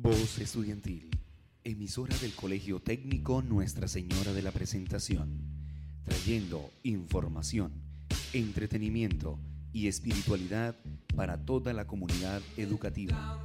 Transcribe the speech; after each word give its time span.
Voz 0.00 0.38
Estudiantil, 0.38 1.10
emisora 1.64 2.16
del 2.18 2.32
Colegio 2.32 2.78
Técnico 2.78 3.42
Nuestra 3.42 3.88
Señora 3.88 4.32
de 4.32 4.42
la 4.42 4.52
Presentación, 4.52 5.40
trayendo 6.04 6.70
información, 6.84 7.72
entretenimiento 8.32 9.40
y 9.72 9.88
espiritualidad 9.88 10.76
para 11.16 11.44
toda 11.44 11.72
la 11.72 11.88
comunidad 11.88 12.40
educativa. 12.56 13.42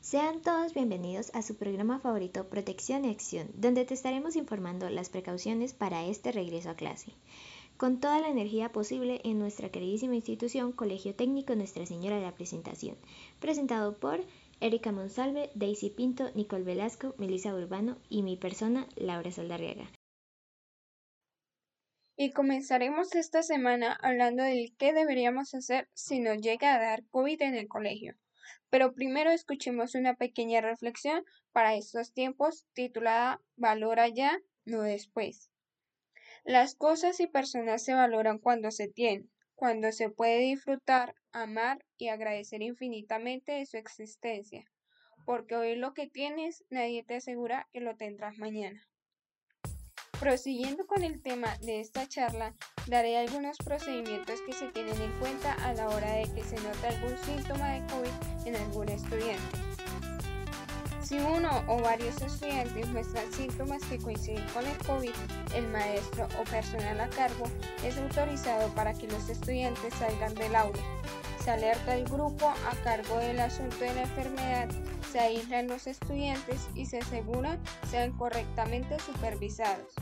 Sean 0.00 0.42
todos 0.42 0.74
bienvenidos 0.74 1.30
a 1.34 1.42
su 1.42 1.56
programa 1.56 2.00
favorito 2.00 2.50
Protección 2.50 3.04
y 3.04 3.10
Acción, 3.10 3.48
donde 3.54 3.84
te 3.84 3.94
estaremos 3.94 4.34
informando 4.34 4.90
las 4.90 5.08
precauciones 5.08 5.72
para 5.72 6.04
este 6.04 6.32
regreso 6.32 6.68
a 6.70 6.74
clase 6.74 7.12
con 7.82 7.98
toda 7.98 8.20
la 8.20 8.28
energía 8.28 8.68
posible 8.68 9.20
en 9.24 9.40
nuestra 9.40 9.68
queridísima 9.68 10.14
institución 10.14 10.70
Colegio 10.70 11.16
Técnico 11.16 11.56
Nuestra 11.56 11.84
Señora 11.84 12.14
de 12.14 12.22
la 12.22 12.32
Presentación, 12.32 12.96
presentado 13.40 13.98
por 13.98 14.24
Erika 14.60 14.92
Monsalve, 14.92 15.50
Daisy 15.56 15.90
Pinto, 15.90 16.30
Nicole 16.36 16.62
Velasco, 16.62 17.16
Melissa 17.18 17.52
Urbano 17.52 17.98
y 18.08 18.22
mi 18.22 18.36
persona, 18.36 18.86
Laura 18.94 19.32
Saldarriaga. 19.32 19.90
Y 22.16 22.30
comenzaremos 22.30 23.16
esta 23.16 23.42
semana 23.42 23.98
hablando 24.00 24.44
del 24.44 24.76
qué 24.78 24.92
deberíamos 24.92 25.52
hacer 25.52 25.88
si 25.92 26.20
nos 26.20 26.38
llega 26.38 26.76
a 26.76 26.78
dar 26.78 27.04
COVID 27.08 27.42
en 27.42 27.56
el 27.56 27.66
colegio. 27.66 28.14
Pero 28.70 28.94
primero 28.94 29.32
escuchemos 29.32 29.96
una 29.96 30.14
pequeña 30.14 30.60
reflexión 30.60 31.24
para 31.50 31.74
estos 31.74 32.12
tiempos 32.12 32.64
titulada 32.74 33.40
Valora 33.56 34.06
ya, 34.06 34.38
no 34.66 34.82
después. 34.82 35.51
Las 36.44 36.74
cosas 36.74 37.20
y 37.20 37.28
personas 37.28 37.84
se 37.84 37.94
valoran 37.94 38.38
cuando 38.38 38.72
se 38.72 38.88
tienen, 38.88 39.30
cuando 39.54 39.92
se 39.92 40.10
puede 40.10 40.38
disfrutar, 40.38 41.14
amar 41.30 41.84
y 41.98 42.08
agradecer 42.08 42.62
infinitamente 42.62 43.52
de 43.52 43.64
su 43.64 43.76
existencia, 43.76 44.64
porque 45.24 45.54
hoy 45.54 45.76
lo 45.76 45.94
que 45.94 46.08
tienes 46.08 46.64
nadie 46.68 47.04
te 47.04 47.16
asegura 47.16 47.68
que 47.72 47.80
lo 47.80 47.96
tendrás 47.96 48.38
mañana. 48.38 48.88
Prosiguiendo 50.18 50.84
con 50.86 51.04
el 51.04 51.22
tema 51.22 51.56
de 51.58 51.80
esta 51.80 52.08
charla, 52.08 52.56
daré 52.88 53.18
algunos 53.18 53.56
procedimientos 53.58 54.40
que 54.42 54.52
se 54.52 54.66
tienen 54.72 55.00
en 55.00 55.12
cuenta 55.20 55.52
a 55.64 55.74
la 55.74 55.88
hora 55.88 56.12
de 56.12 56.24
que 56.34 56.42
se 56.42 56.56
nota 56.56 56.88
algún 56.88 57.16
síntoma 57.18 57.72
de 57.74 57.86
COVID 57.86 58.46
en 58.48 58.56
algún 58.56 58.88
estudiante. 58.88 59.71
Si 61.12 61.18
uno 61.18 61.62
o 61.68 61.78
varios 61.78 62.22
estudiantes 62.22 62.88
muestran 62.88 63.30
síntomas 63.34 63.84
que 63.84 63.98
coinciden 63.98 64.46
con 64.54 64.66
el 64.66 64.78
COVID, 64.78 65.12
el 65.54 65.68
maestro 65.68 66.26
o 66.40 66.44
personal 66.44 66.98
a 67.02 67.08
cargo 67.10 67.44
es 67.84 67.98
autorizado 67.98 68.70
para 68.70 68.94
que 68.94 69.08
los 69.08 69.28
estudiantes 69.28 69.92
salgan 69.92 70.34
del 70.34 70.56
aula. 70.56 70.80
Se 71.44 71.50
alerta 71.50 71.92
al 71.92 72.04
grupo 72.04 72.48
a 72.48 72.74
cargo 72.82 73.18
del 73.18 73.40
asunto 73.40 73.76
de 73.76 73.92
la 73.92 74.02
enfermedad, 74.04 74.70
se 75.12 75.20
aíslan 75.20 75.68
los 75.68 75.86
estudiantes 75.86 76.70
y 76.74 76.86
se 76.86 77.00
asegura 77.00 77.58
sean 77.90 78.16
correctamente 78.16 78.98
supervisados. 78.98 79.92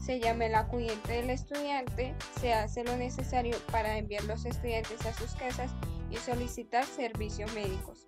Se 0.00 0.20
llama 0.20 0.46
el 0.46 0.54
acudiente 0.54 1.14
del 1.14 1.30
estudiante, 1.30 2.14
se 2.40 2.54
hace 2.54 2.84
lo 2.84 2.96
necesario 2.96 3.56
para 3.72 3.98
enviar 3.98 4.22
los 4.22 4.44
estudiantes 4.44 5.04
a 5.04 5.12
sus 5.14 5.32
casas 5.32 5.72
y 6.12 6.16
solicitar 6.16 6.84
servicios 6.84 7.52
médicos 7.54 8.06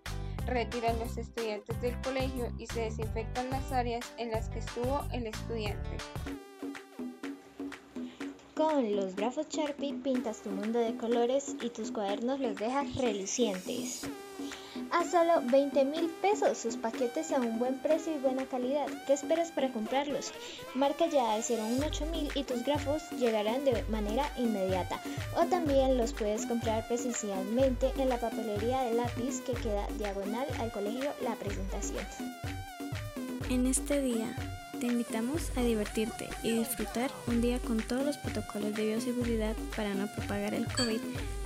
retiran 0.50 0.98
los 0.98 1.16
estudiantes 1.16 1.80
del 1.80 1.98
colegio 2.02 2.52
y 2.58 2.66
se 2.66 2.80
desinfectan 2.82 3.48
las 3.50 3.72
áreas 3.72 4.04
en 4.18 4.32
las 4.32 4.48
que 4.50 4.58
estuvo 4.58 5.04
el 5.12 5.28
estudiante. 5.28 5.96
Con 8.54 8.94
los 8.94 9.16
grafos 9.16 9.48
Sharpie 9.48 9.94
pintas 9.94 10.42
tu 10.42 10.50
mundo 10.50 10.80
de 10.80 10.96
colores 10.96 11.56
y 11.62 11.70
tus 11.70 11.90
cuadernos 11.92 12.40
los 12.40 12.56
dejas 12.56 12.94
relucientes. 12.96 14.02
A 14.92 15.04
solo 15.04 15.40
20 15.44 15.84
mil 15.84 16.10
pesos 16.20 16.58
sus 16.58 16.76
paquetes 16.76 17.30
a 17.30 17.40
un 17.40 17.60
buen 17.60 17.78
precio 17.78 18.12
y 18.12 18.18
buena 18.18 18.44
calidad. 18.46 18.88
¿Qué 19.06 19.12
esperas 19.12 19.52
para 19.52 19.72
comprarlos? 19.72 20.32
Marca 20.74 21.06
ya 21.06 21.34
al 21.34 21.44
018000 21.44 22.30
y 22.34 22.42
tus 22.42 22.64
grafos 22.64 23.08
llegarán 23.12 23.64
de 23.64 23.84
manera 23.84 24.28
inmediata. 24.36 25.00
O 25.36 25.46
también 25.46 25.96
los 25.96 26.12
puedes 26.12 26.44
comprar 26.44 26.86
presencialmente 26.88 27.92
en 27.98 28.08
la 28.08 28.18
papelería 28.18 28.82
de 28.82 28.94
lápiz 28.94 29.40
que 29.42 29.52
queda 29.52 29.86
diagonal 29.96 30.46
al 30.58 30.72
colegio 30.72 31.12
La 31.22 31.36
Presentación. 31.36 32.04
En 33.48 33.66
este 33.66 34.02
día 34.02 34.34
te 34.80 34.86
invitamos 34.86 35.52
a 35.56 35.60
divertirte 35.62 36.28
y 36.42 36.50
disfrutar 36.50 37.12
un 37.28 37.40
día 37.40 37.60
con 37.60 37.78
todos 37.78 38.04
los 38.04 38.18
protocolos 38.18 38.74
de 38.74 38.86
bioseguridad 38.86 39.54
para 39.76 39.94
no 39.94 40.08
propagar 40.08 40.52
el 40.52 40.66
COVID 40.66 41.00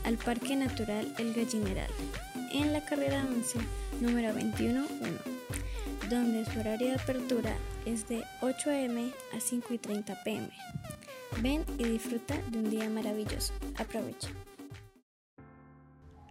al 0.05 0.17
Parque 0.17 0.57
Natural 0.57 1.13
El 1.19 1.35
Gallineral 1.35 1.91
en 2.55 2.73
la 2.73 2.85
carrera 2.85 3.25
11, 3.27 3.59
número 4.01 4.33
21-1, 4.33 4.87
donde 6.09 6.45
su 6.45 6.61
horario 6.61 6.89
de 6.89 6.95
apertura 6.95 7.53
es 7.85 8.09
de 8.09 8.23
8 8.43 8.71
am 8.71 9.13
a 9.37 9.41
5 9.41 9.75
y 9.75 9.79
30 9.79 10.23
pm. 10.23 10.49
Ven 11.43 11.65
y 11.79 11.85
disfruta 11.85 12.37
de 12.51 12.59
un 12.59 12.71
día 12.71 12.89
maravilloso. 12.89 13.53
Aprovecha. 13.77 14.29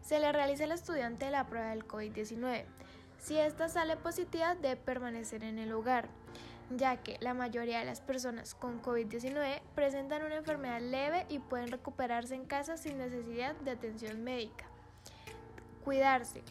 Se 0.01 0.19
le 0.19 0.31
realiza 0.31 0.63
al 0.63 0.71
estudiante 0.71 1.29
la 1.29 1.45
prueba 1.45 1.71
del 1.71 1.85
COVID-19. 1.85 2.63
Si 3.19 3.37
esta 3.37 3.67
sale 3.67 3.97
positiva, 3.97 4.55
debe 4.55 4.77
permanecer 4.77 5.43
en 5.43 5.59
el 5.59 5.73
hogar, 5.73 6.07
ya 6.69 6.97
que 7.03 7.17
la 7.19 7.33
mayoría 7.33 7.79
de 7.79 7.85
las 7.85 7.99
personas 7.99 8.55
con 8.55 8.81
COVID-19 8.81 9.61
presentan 9.75 10.23
una 10.23 10.37
enfermedad 10.37 10.79
leve 10.79 11.25
y 11.27 11.39
pueden 11.39 11.69
recuperarse 11.69 12.35
en 12.35 12.45
casa 12.45 12.77
sin 12.77 12.97
necesidad 12.97 13.55
de 13.55 13.71
atención 13.71 14.23
médica. 14.23 14.72
Cuidarse. 15.83 16.43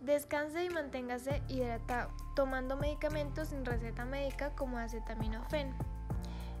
Descanse 0.00 0.64
y 0.64 0.70
manténgase 0.70 1.42
hidratado, 1.48 2.12
tomando 2.36 2.76
medicamentos 2.76 3.48
sin 3.48 3.64
receta 3.64 4.04
médica 4.04 4.50
como 4.50 4.78
acetaminofén. 4.78 5.74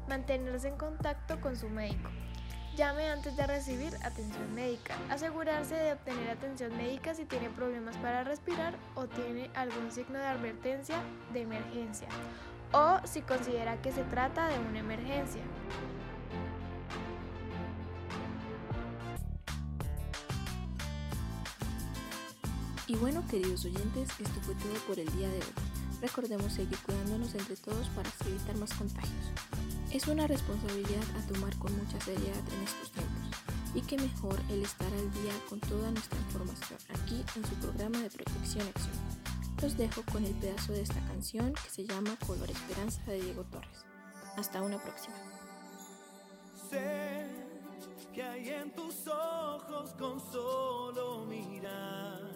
Mantenerse 0.08 0.68
en 0.68 0.76
contacto 0.76 1.40
con 1.40 1.56
su 1.56 1.68
médico. 1.68 2.10
Llame 2.76 3.08
antes 3.08 3.36
de 3.36 3.46
recibir 3.46 3.94
atención 4.02 4.54
médica. 4.54 4.96
Asegurarse 5.08 5.76
de 5.76 5.92
obtener 5.92 6.30
atención 6.30 6.76
médica 6.76 7.14
si 7.14 7.24
tiene 7.24 7.48
problemas 7.48 7.96
para 7.98 8.24
respirar 8.24 8.74
o 8.94 9.06
tiene 9.06 9.50
algún 9.54 9.90
signo 9.90 10.18
de 10.18 10.26
advertencia 10.26 10.96
de 11.32 11.42
emergencia 11.42 12.08
o 12.72 12.98
si 13.04 13.22
considera 13.22 13.80
que 13.80 13.92
se 13.92 14.02
trata 14.04 14.48
de 14.48 14.58
una 14.58 14.80
emergencia. 14.80 15.42
Y 22.88 22.94
bueno, 22.94 23.24
queridos 23.28 23.64
oyentes, 23.64 24.08
esto 24.10 24.40
fue 24.42 24.54
todo 24.54 24.74
por 24.86 24.96
el 25.00 25.10
día 25.16 25.28
de 25.28 25.38
hoy. 25.38 25.54
Recordemos 26.00 26.52
seguir 26.52 26.78
cuidándonos 26.86 27.34
entre 27.34 27.56
todos 27.56 27.88
para 27.88 28.08
evitar 28.28 28.56
más 28.58 28.72
contagios. 28.74 29.32
Es 29.90 30.06
una 30.06 30.28
responsabilidad 30.28 31.02
a 31.18 31.26
tomar 31.26 31.56
con 31.56 31.76
mucha 31.76 32.00
seriedad 32.00 32.44
en 32.54 32.62
estos 32.62 32.92
tiempos. 32.92 33.22
Y 33.74 33.80
qué 33.80 33.98
mejor 33.98 34.40
el 34.50 34.62
estar 34.62 34.86
al 34.86 35.12
día 35.14 35.32
con 35.48 35.58
toda 35.58 35.90
nuestra 35.90 36.16
información 36.20 36.78
aquí 36.94 37.24
en 37.34 37.44
su 37.44 37.54
programa 37.56 37.98
de 37.98 38.10
protección 38.10 38.68
acción. 38.68 38.94
Los 39.60 39.76
dejo 39.76 40.02
con 40.12 40.24
el 40.24 40.34
pedazo 40.34 40.72
de 40.72 40.82
esta 40.82 41.00
canción 41.08 41.54
que 41.54 41.70
se 41.70 41.86
llama 41.86 42.16
Color 42.24 42.50
Esperanza 42.50 43.02
de 43.10 43.20
Diego 43.20 43.42
Torres. 43.50 43.84
Hasta 44.36 44.62
una 44.62 44.80
próxima. 44.80 45.16
Sé 46.70 47.26
que 48.14 48.22
hay 48.22 48.48
en 48.50 48.72
tus 48.76 49.08
ojos 49.08 49.90
con 49.98 50.20
solo 50.30 51.26
mirar 51.26 52.26
que 52.30 52.35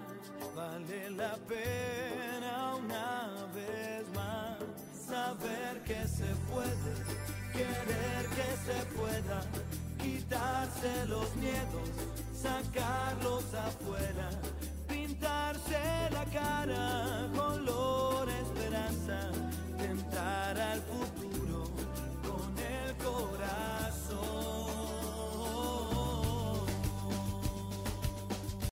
quitarse 10.81 11.05
los 11.07 11.35
miedos, 11.35 11.89
sacarlos 12.33 13.53
afuera, 13.53 14.29
pintarse 14.87 16.09
la 16.11 16.25
cara, 16.25 17.27
color 17.35 18.27
esperanza, 18.29 19.31